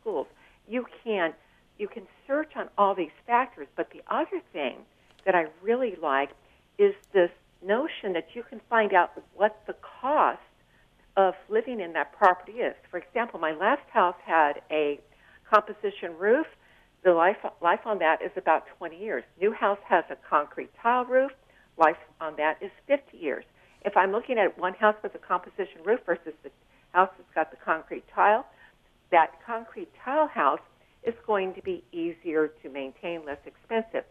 [0.00, 0.26] schools?
[0.68, 1.32] You can
[1.78, 4.78] you can search on all these factors, but the other thing
[5.24, 6.30] that I really like
[6.76, 7.30] is this
[7.62, 10.40] notion that you can find out what the cost
[11.16, 12.74] of living in that property is.
[12.90, 15.00] For example, my last house had a
[15.50, 16.46] composition roof.
[17.04, 19.24] The life life on that is about 20 years.
[19.40, 21.32] New house has a concrete tile roof.
[21.76, 23.44] Life on that is 50 years.
[23.84, 26.50] If I'm looking at one house with a composition roof versus the
[26.92, 28.46] house that's got the concrete tile,
[29.10, 30.60] that concrete tile house
[31.04, 34.04] is going to be easier to maintain, less expensive.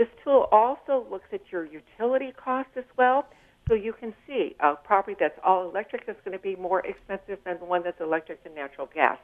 [0.00, 3.26] This tool also looks at your utility costs as well,
[3.68, 7.38] so you can see a property that's all electric is going to be more expensive
[7.44, 9.18] than the one that's electric and natural gas.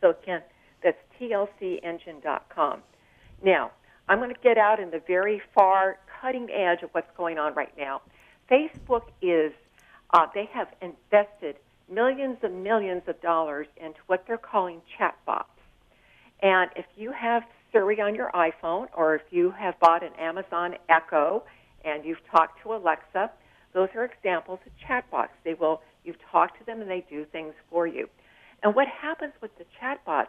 [0.00, 0.42] So again,
[0.84, 2.82] that's tlcengine.com.
[3.42, 3.72] Now,
[4.08, 7.54] I'm going to get out in the very far cutting edge of what's going on
[7.54, 8.00] right now.
[8.48, 9.52] Facebook is,
[10.14, 11.56] uh, they have invested
[11.92, 15.46] millions and millions of dollars into what they're calling chatbots.
[16.42, 20.74] And if you have Siri on your iPhone, or if you have bought an Amazon
[20.88, 21.42] Echo
[21.84, 23.30] and you've talked to Alexa,
[23.72, 25.28] those are examples of chatbots.
[25.44, 28.08] They will you've talked to them and they do things for you.
[28.62, 30.26] And what happens with the chatbots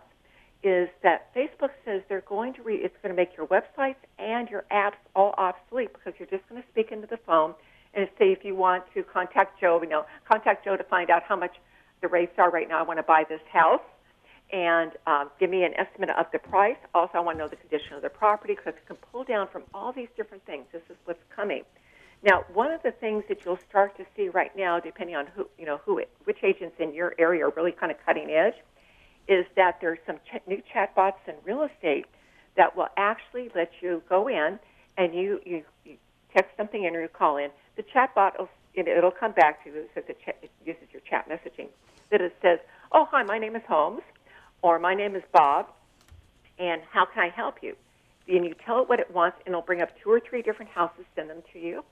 [0.63, 4.47] is that Facebook says they're going to re- it's going to make your websites and
[4.49, 7.53] your apps all obsolete because you're just going to speak into the phone
[7.93, 11.23] and say if you want to contact Joe, you know, contact Joe to find out
[11.23, 11.55] how much
[12.01, 12.79] the rates are right now.
[12.79, 13.81] I want to buy this house
[14.51, 16.77] and um, give me an estimate of the price.
[16.93, 19.47] Also, I want to know the condition of the property because it can pull down
[19.47, 20.65] from all these different things.
[20.71, 21.63] This is what's coming.
[22.23, 25.47] Now, one of the things that you'll start to see right now, depending on who
[25.57, 28.53] you know who it, which agents in your area are really kind of cutting edge,
[29.27, 32.05] is that there's some ch- new chatbots in real estate
[32.57, 34.59] that will actually let you go in
[34.97, 35.95] and you you, you
[36.35, 37.49] text something in or you call in.
[37.75, 39.85] The chatbot will it'll come back to you.
[39.95, 41.67] So the chat, it uses your chat messaging.
[42.11, 42.59] That it says,
[42.91, 44.03] "Oh, hi, my name is Holmes."
[44.61, 45.67] Or my name is Bob,
[46.59, 47.75] and how can I help you?
[48.27, 50.71] And you tell it what it wants, and it'll bring up two or three different
[50.71, 51.83] houses, send them to you,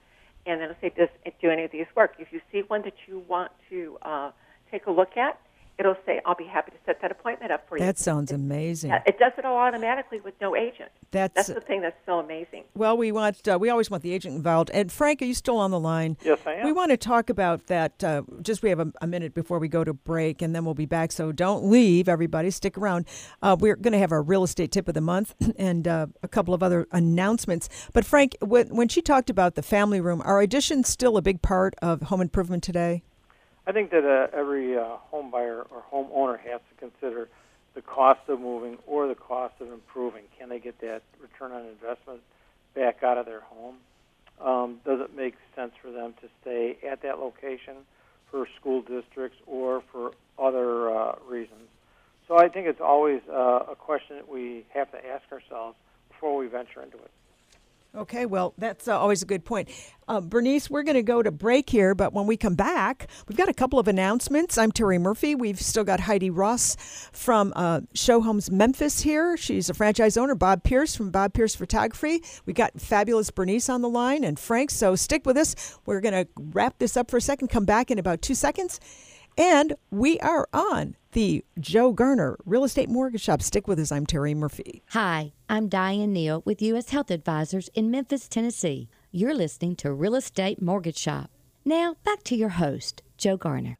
[0.45, 1.09] and then it'll say, does
[1.41, 2.13] do any of these work?
[2.19, 4.31] If you see one that you want to uh,
[4.71, 5.39] take a look at,
[5.79, 7.83] it'll say, I'll be happy to set that appointment up for you.
[7.83, 8.91] That sounds amazing.
[8.91, 10.91] It, it does it all automatically with no agent.
[11.11, 12.65] That's, that's the thing that's so amazing.
[12.75, 14.69] Well, we want uh, we always want the agent involved.
[14.73, 16.17] And Frank, are you still on the line?
[16.23, 16.65] Yes, I am.
[16.65, 18.03] We want to talk about that.
[18.03, 20.75] Uh, just we have a, a, minute before we go to break, and then we'll
[20.75, 21.11] be back.
[21.11, 22.51] So don't leave, everybody.
[22.51, 23.07] Stick around.
[23.41, 26.27] Uh, we're going to have our real estate tip of the month and uh, a
[26.27, 27.69] couple of other announcements.
[27.93, 31.41] But Frank, when, when she talked about the family room, are additions still a big
[31.41, 33.03] part of home improvement today?
[33.67, 37.29] I think that uh, every uh, home buyer or homeowner has to consider
[37.75, 40.23] the cost of moving or the cost of improving.
[40.37, 42.21] Can they get that return on investment
[42.75, 43.75] back out of their home?
[44.41, 47.75] Um, does it make sense for them to stay at that location
[48.31, 51.67] for school districts or for other uh, reasons?
[52.27, 55.75] So I think it's always uh, a question that we have to ask ourselves
[56.09, 57.11] before we venture into it.
[57.95, 59.67] Okay, well, that's uh, always a good point.
[60.07, 63.37] Uh, Bernice, we're going to go to break here, but when we come back, we've
[63.37, 64.59] got a couple of announcements.
[64.59, 65.33] I'm Terry Murphy.
[65.33, 66.77] We've still got Heidi Ross
[67.11, 69.35] from uh, Show Homes Memphis here.
[69.37, 70.35] She's a franchise owner.
[70.35, 72.23] Bob Pierce from Bob Pierce Photography.
[72.45, 74.69] We got fabulous Bernice on the line and Frank.
[74.69, 75.79] So stick with us.
[75.87, 77.47] We're going to wrap this up for a second.
[77.47, 78.79] Come back in about two seconds.
[79.35, 83.41] And we are on the Joe Garner Real Estate Mortgage Shop.
[83.41, 83.91] Stick with us.
[83.91, 84.83] I'm Terry Murphy.
[84.89, 86.89] Hi, I'm Diane Neal with U.S.
[86.89, 88.89] Health Advisors in Memphis, Tennessee.
[89.11, 91.29] You're listening to Real Estate Mortgage Shop.
[91.65, 93.77] Now, back to your host, Joe Garner.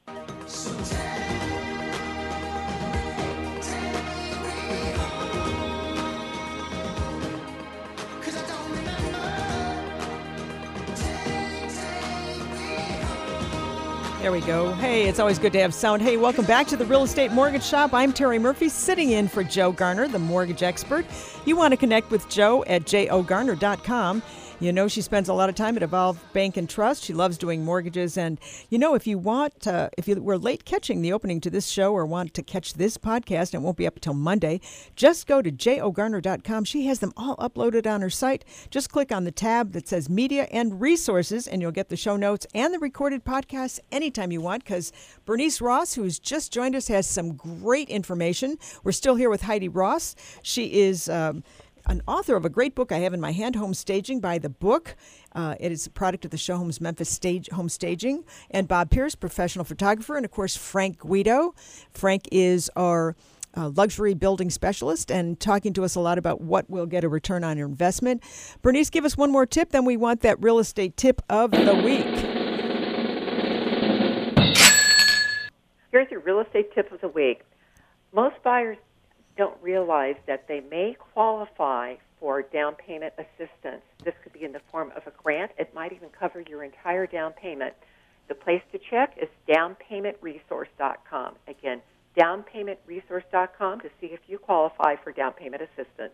[14.19, 14.73] There we go.
[14.73, 16.01] Hey, it's always good to have sound.
[16.01, 17.93] Hey, welcome back to the Real Estate Mortgage Shop.
[17.93, 21.05] I'm Terry Murphy, sitting in for Joe Garner, the mortgage expert.
[21.45, 24.21] You want to connect with Joe at jogarner.com.
[24.61, 27.05] You know, she spends a lot of time at Evolve Bank and Trust.
[27.05, 28.17] She loves doing mortgages.
[28.17, 28.37] And,
[28.69, 31.69] you know, if you want, uh, if you were late catching the opening to this
[31.69, 34.59] show or want to catch this podcast, it won't be up until Monday,
[34.97, 36.65] just go to jogarner.com.
[36.65, 38.43] She has them all uploaded on her site.
[38.69, 42.17] Just click on the tab that says Media and Resources, and you'll get the show
[42.17, 44.65] notes and the recorded podcasts anytime you want.
[44.65, 44.91] Because
[45.25, 48.57] Bernice Ross, who's just joined us, has some great information.
[48.83, 50.17] We're still here with Heidi Ross.
[50.43, 51.07] She is.
[51.07, 51.45] Um,
[51.85, 54.49] an author of a great book I have in my hand, Home Staging by the
[54.49, 54.95] Book.
[55.33, 58.23] Uh, it is a product of the Show Homes Memphis Stage Home Staging.
[58.51, 61.55] And Bob Pierce, professional photographer, and of course, Frank Guido.
[61.91, 63.15] Frank is our
[63.55, 67.09] uh, luxury building specialist and talking to us a lot about what will get a
[67.09, 68.23] return on your investment.
[68.61, 71.75] Bernice, give us one more tip, then we want that real estate tip of the
[71.83, 72.05] week.
[75.91, 77.41] Here's your real estate tip of the week.
[78.13, 78.77] Most buyers
[79.39, 83.81] don't realize that they may qualify for down payment assistance.
[84.03, 85.51] This could be in the form of a grant.
[85.57, 87.73] It might even cover your entire down payment.
[88.27, 91.35] The place to check is downpaymentresource.com.
[91.47, 91.81] Again,
[92.17, 96.11] downpaymentresource.com to see if you qualify for down payment assistance.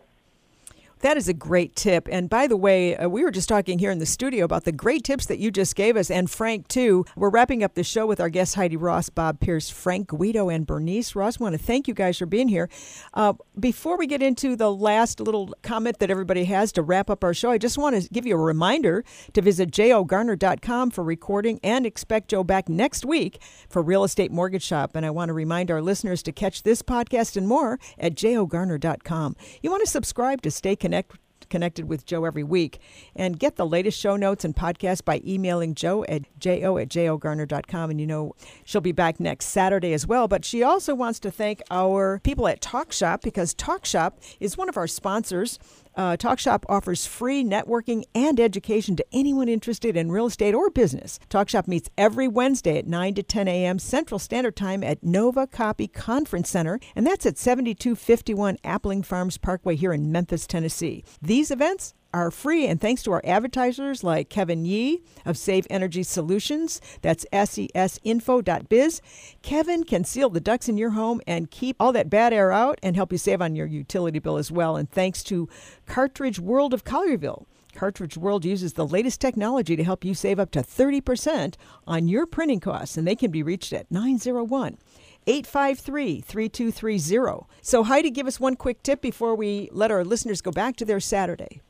[1.00, 2.08] That is a great tip.
[2.10, 4.72] And by the way, uh, we were just talking here in the studio about the
[4.72, 7.04] great tips that you just gave us, and Frank, too.
[7.16, 10.66] We're wrapping up the show with our guests Heidi Ross, Bob Pierce, Frank Guido, and
[10.66, 11.38] Bernice Ross.
[11.38, 12.70] I want to thank you guys for being here.
[13.12, 17.22] Uh, before we get into the last little comment that everybody has to wrap up
[17.22, 21.60] our show, I just want to give you a reminder to visit jogarner.com for recording
[21.62, 24.96] and expect Joe back next week for Real Estate Mortgage Shop.
[24.96, 29.36] And I want to remind our listeners to catch this podcast and more at jogarner.com.
[29.62, 31.16] You want to subscribe to stay connected connect
[31.48, 32.80] connected with Joe every week.
[33.14, 37.90] And get the latest show notes and podcasts by emailing Joe at jo at jogarner.com.
[37.90, 38.34] And you know,
[38.64, 40.28] she'll be back next Saturday as well.
[40.28, 44.76] But she also wants to thank our people at TalkShop because TalkShop is one of
[44.76, 45.58] our sponsors.
[45.96, 51.18] Uh, TalkShop offers free networking and education to anyone interested in real estate or business.
[51.30, 53.78] TalkShop meets every Wednesday at 9 to 10 a.m.
[53.78, 59.74] Central Standard Time at Nova Copy Conference Center, and that's at 7251 Appling Farms Parkway
[59.74, 61.02] here in Memphis, Tennessee.
[61.22, 66.02] These events are free, and thanks to our advertisers like Kevin Yee of Save Energy
[66.02, 69.02] Solutions, that's sesinfo.biz.
[69.42, 72.78] Kevin can seal the ducts in your home and keep all that bad air out
[72.82, 74.76] and help you save on your utility bill as well.
[74.76, 75.46] And thanks to
[75.84, 77.44] Cartridge World of Collierville.
[77.74, 81.56] Cartridge World uses the latest technology to help you save up to 30%
[81.86, 84.78] on your printing costs, and they can be reached at 901
[85.26, 87.46] 853 3230.
[87.60, 90.86] So, Heidi, give us one quick tip before we let our listeners go back to
[90.86, 91.60] their Saturday.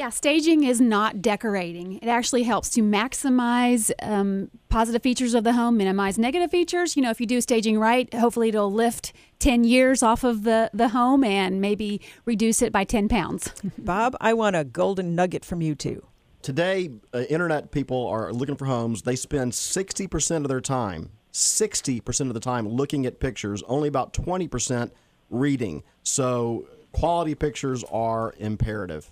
[0.00, 1.98] Yeah, staging is not decorating.
[1.98, 6.96] It actually helps to maximize um, positive features of the home, minimize negative features.
[6.96, 10.70] You know, if you do staging right, hopefully it'll lift 10 years off of the,
[10.72, 13.52] the home and maybe reduce it by 10 pounds.
[13.78, 16.02] Bob, I want a golden nugget from you too.
[16.40, 19.02] Today, uh, internet people are looking for homes.
[19.02, 24.14] They spend 60% of their time, 60% of the time looking at pictures, only about
[24.14, 24.92] 20%
[25.28, 25.82] reading.
[26.04, 29.10] So, quality pictures are imperative.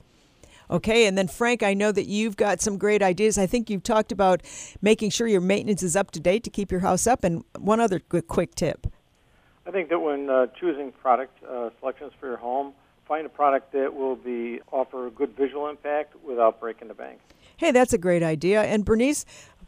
[0.71, 3.39] Okay, and then Frank, I know that you've got some great ideas.
[3.39, 4.43] I think you've talked about
[4.83, 7.25] making sure your maintenance is up to date to keep your house up.
[7.25, 8.87] And one other quick, quick tip.
[9.67, 12.73] I think that when uh, choosing product uh, selections for your home,
[13.07, 17.21] find a product that will be offer a good visual impact without breaking the bank.
[17.57, 18.63] Hey, that's a great idea.
[18.63, 19.25] And Bernice,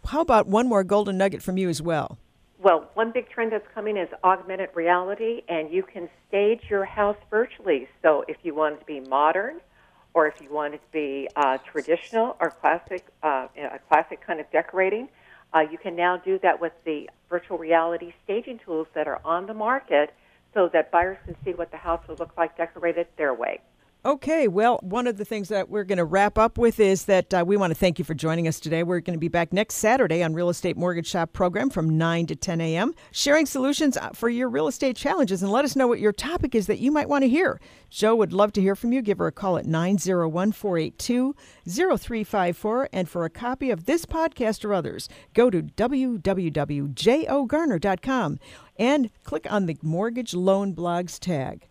[0.07, 2.19] how about one more golden nugget from you as well?
[2.63, 7.17] Well, one big trend that's coming is augmented reality, and you can stage your house
[7.31, 7.89] virtually.
[8.03, 9.61] So if you want to be modern,
[10.15, 14.41] or if you want it to be uh, traditional or classic, uh, a classic kind
[14.41, 15.09] of decorating,
[15.55, 19.47] uh, you can now do that with the virtual reality staging tools that are on
[19.47, 20.15] the market
[20.55, 23.61] so that buyers can see what the house will look like decorated their way.
[24.03, 27.35] Okay, well, one of the things that we're going to wrap up with is that
[27.35, 28.83] uh, we want to thank you for joining us today.
[28.83, 32.25] We're going to be back next Saturday on Real Estate Mortgage Shop program from 9
[32.29, 35.87] to 10 a.m., sharing solutions uh, for your real estate challenges and let us know
[35.87, 37.61] what your topic is that you might want to hear.
[37.91, 39.03] Joe would love to hear from you.
[39.03, 41.37] Give her a call at 901 482
[41.69, 42.89] 0354.
[42.95, 48.39] And for a copy of this podcast or others, go to www.jogarner.com
[48.79, 51.67] and click on the Mortgage Loan Blogs tag.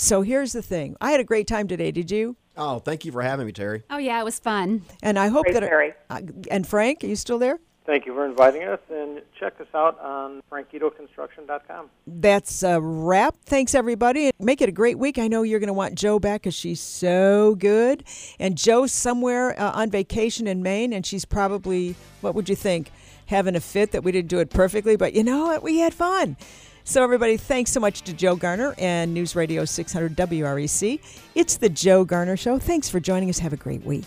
[0.00, 0.96] So here's the thing.
[0.98, 1.90] I had a great time today.
[1.90, 2.36] Did you?
[2.56, 3.82] Oh, thank you for having me, Terry.
[3.90, 4.82] Oh yeah, it was fun.
[5.02, 5.60] And I hope Great, that.
[5.60, 5.92] Terry.
[6.08, 7.58] Uh, and Frank, are you still there?
[7.84, 11.90] Thank you for inviting us, and check us out on frankitoconstruction.com.
[12.06, 13.36] That's a wrap.
[13.44, 14.30] Thanks, everybody.
[14.38, 15.18] Make it a great week.
[15.18, 18.04] I know you're going to want Joe back because she's so good.
[18.38, 22.90] And Joe's somewhere uh, on vacation in Maine, and she's probably, what would you think,
[23.26, 24.96] having a fit that we didn't do it perfectly.
[24.96, 25.62] But you know what?
[25.62, 26.38] We had fun.
[26.84, 31.00] So, everybody, thanks so much to Joe Garner and News Radio 600 WREC.
[31.34, 32.58] It's the Joe Garner Show.
[32.58, 33.38] Thanks for joining us.
[33.38, 34.06] Have a great week.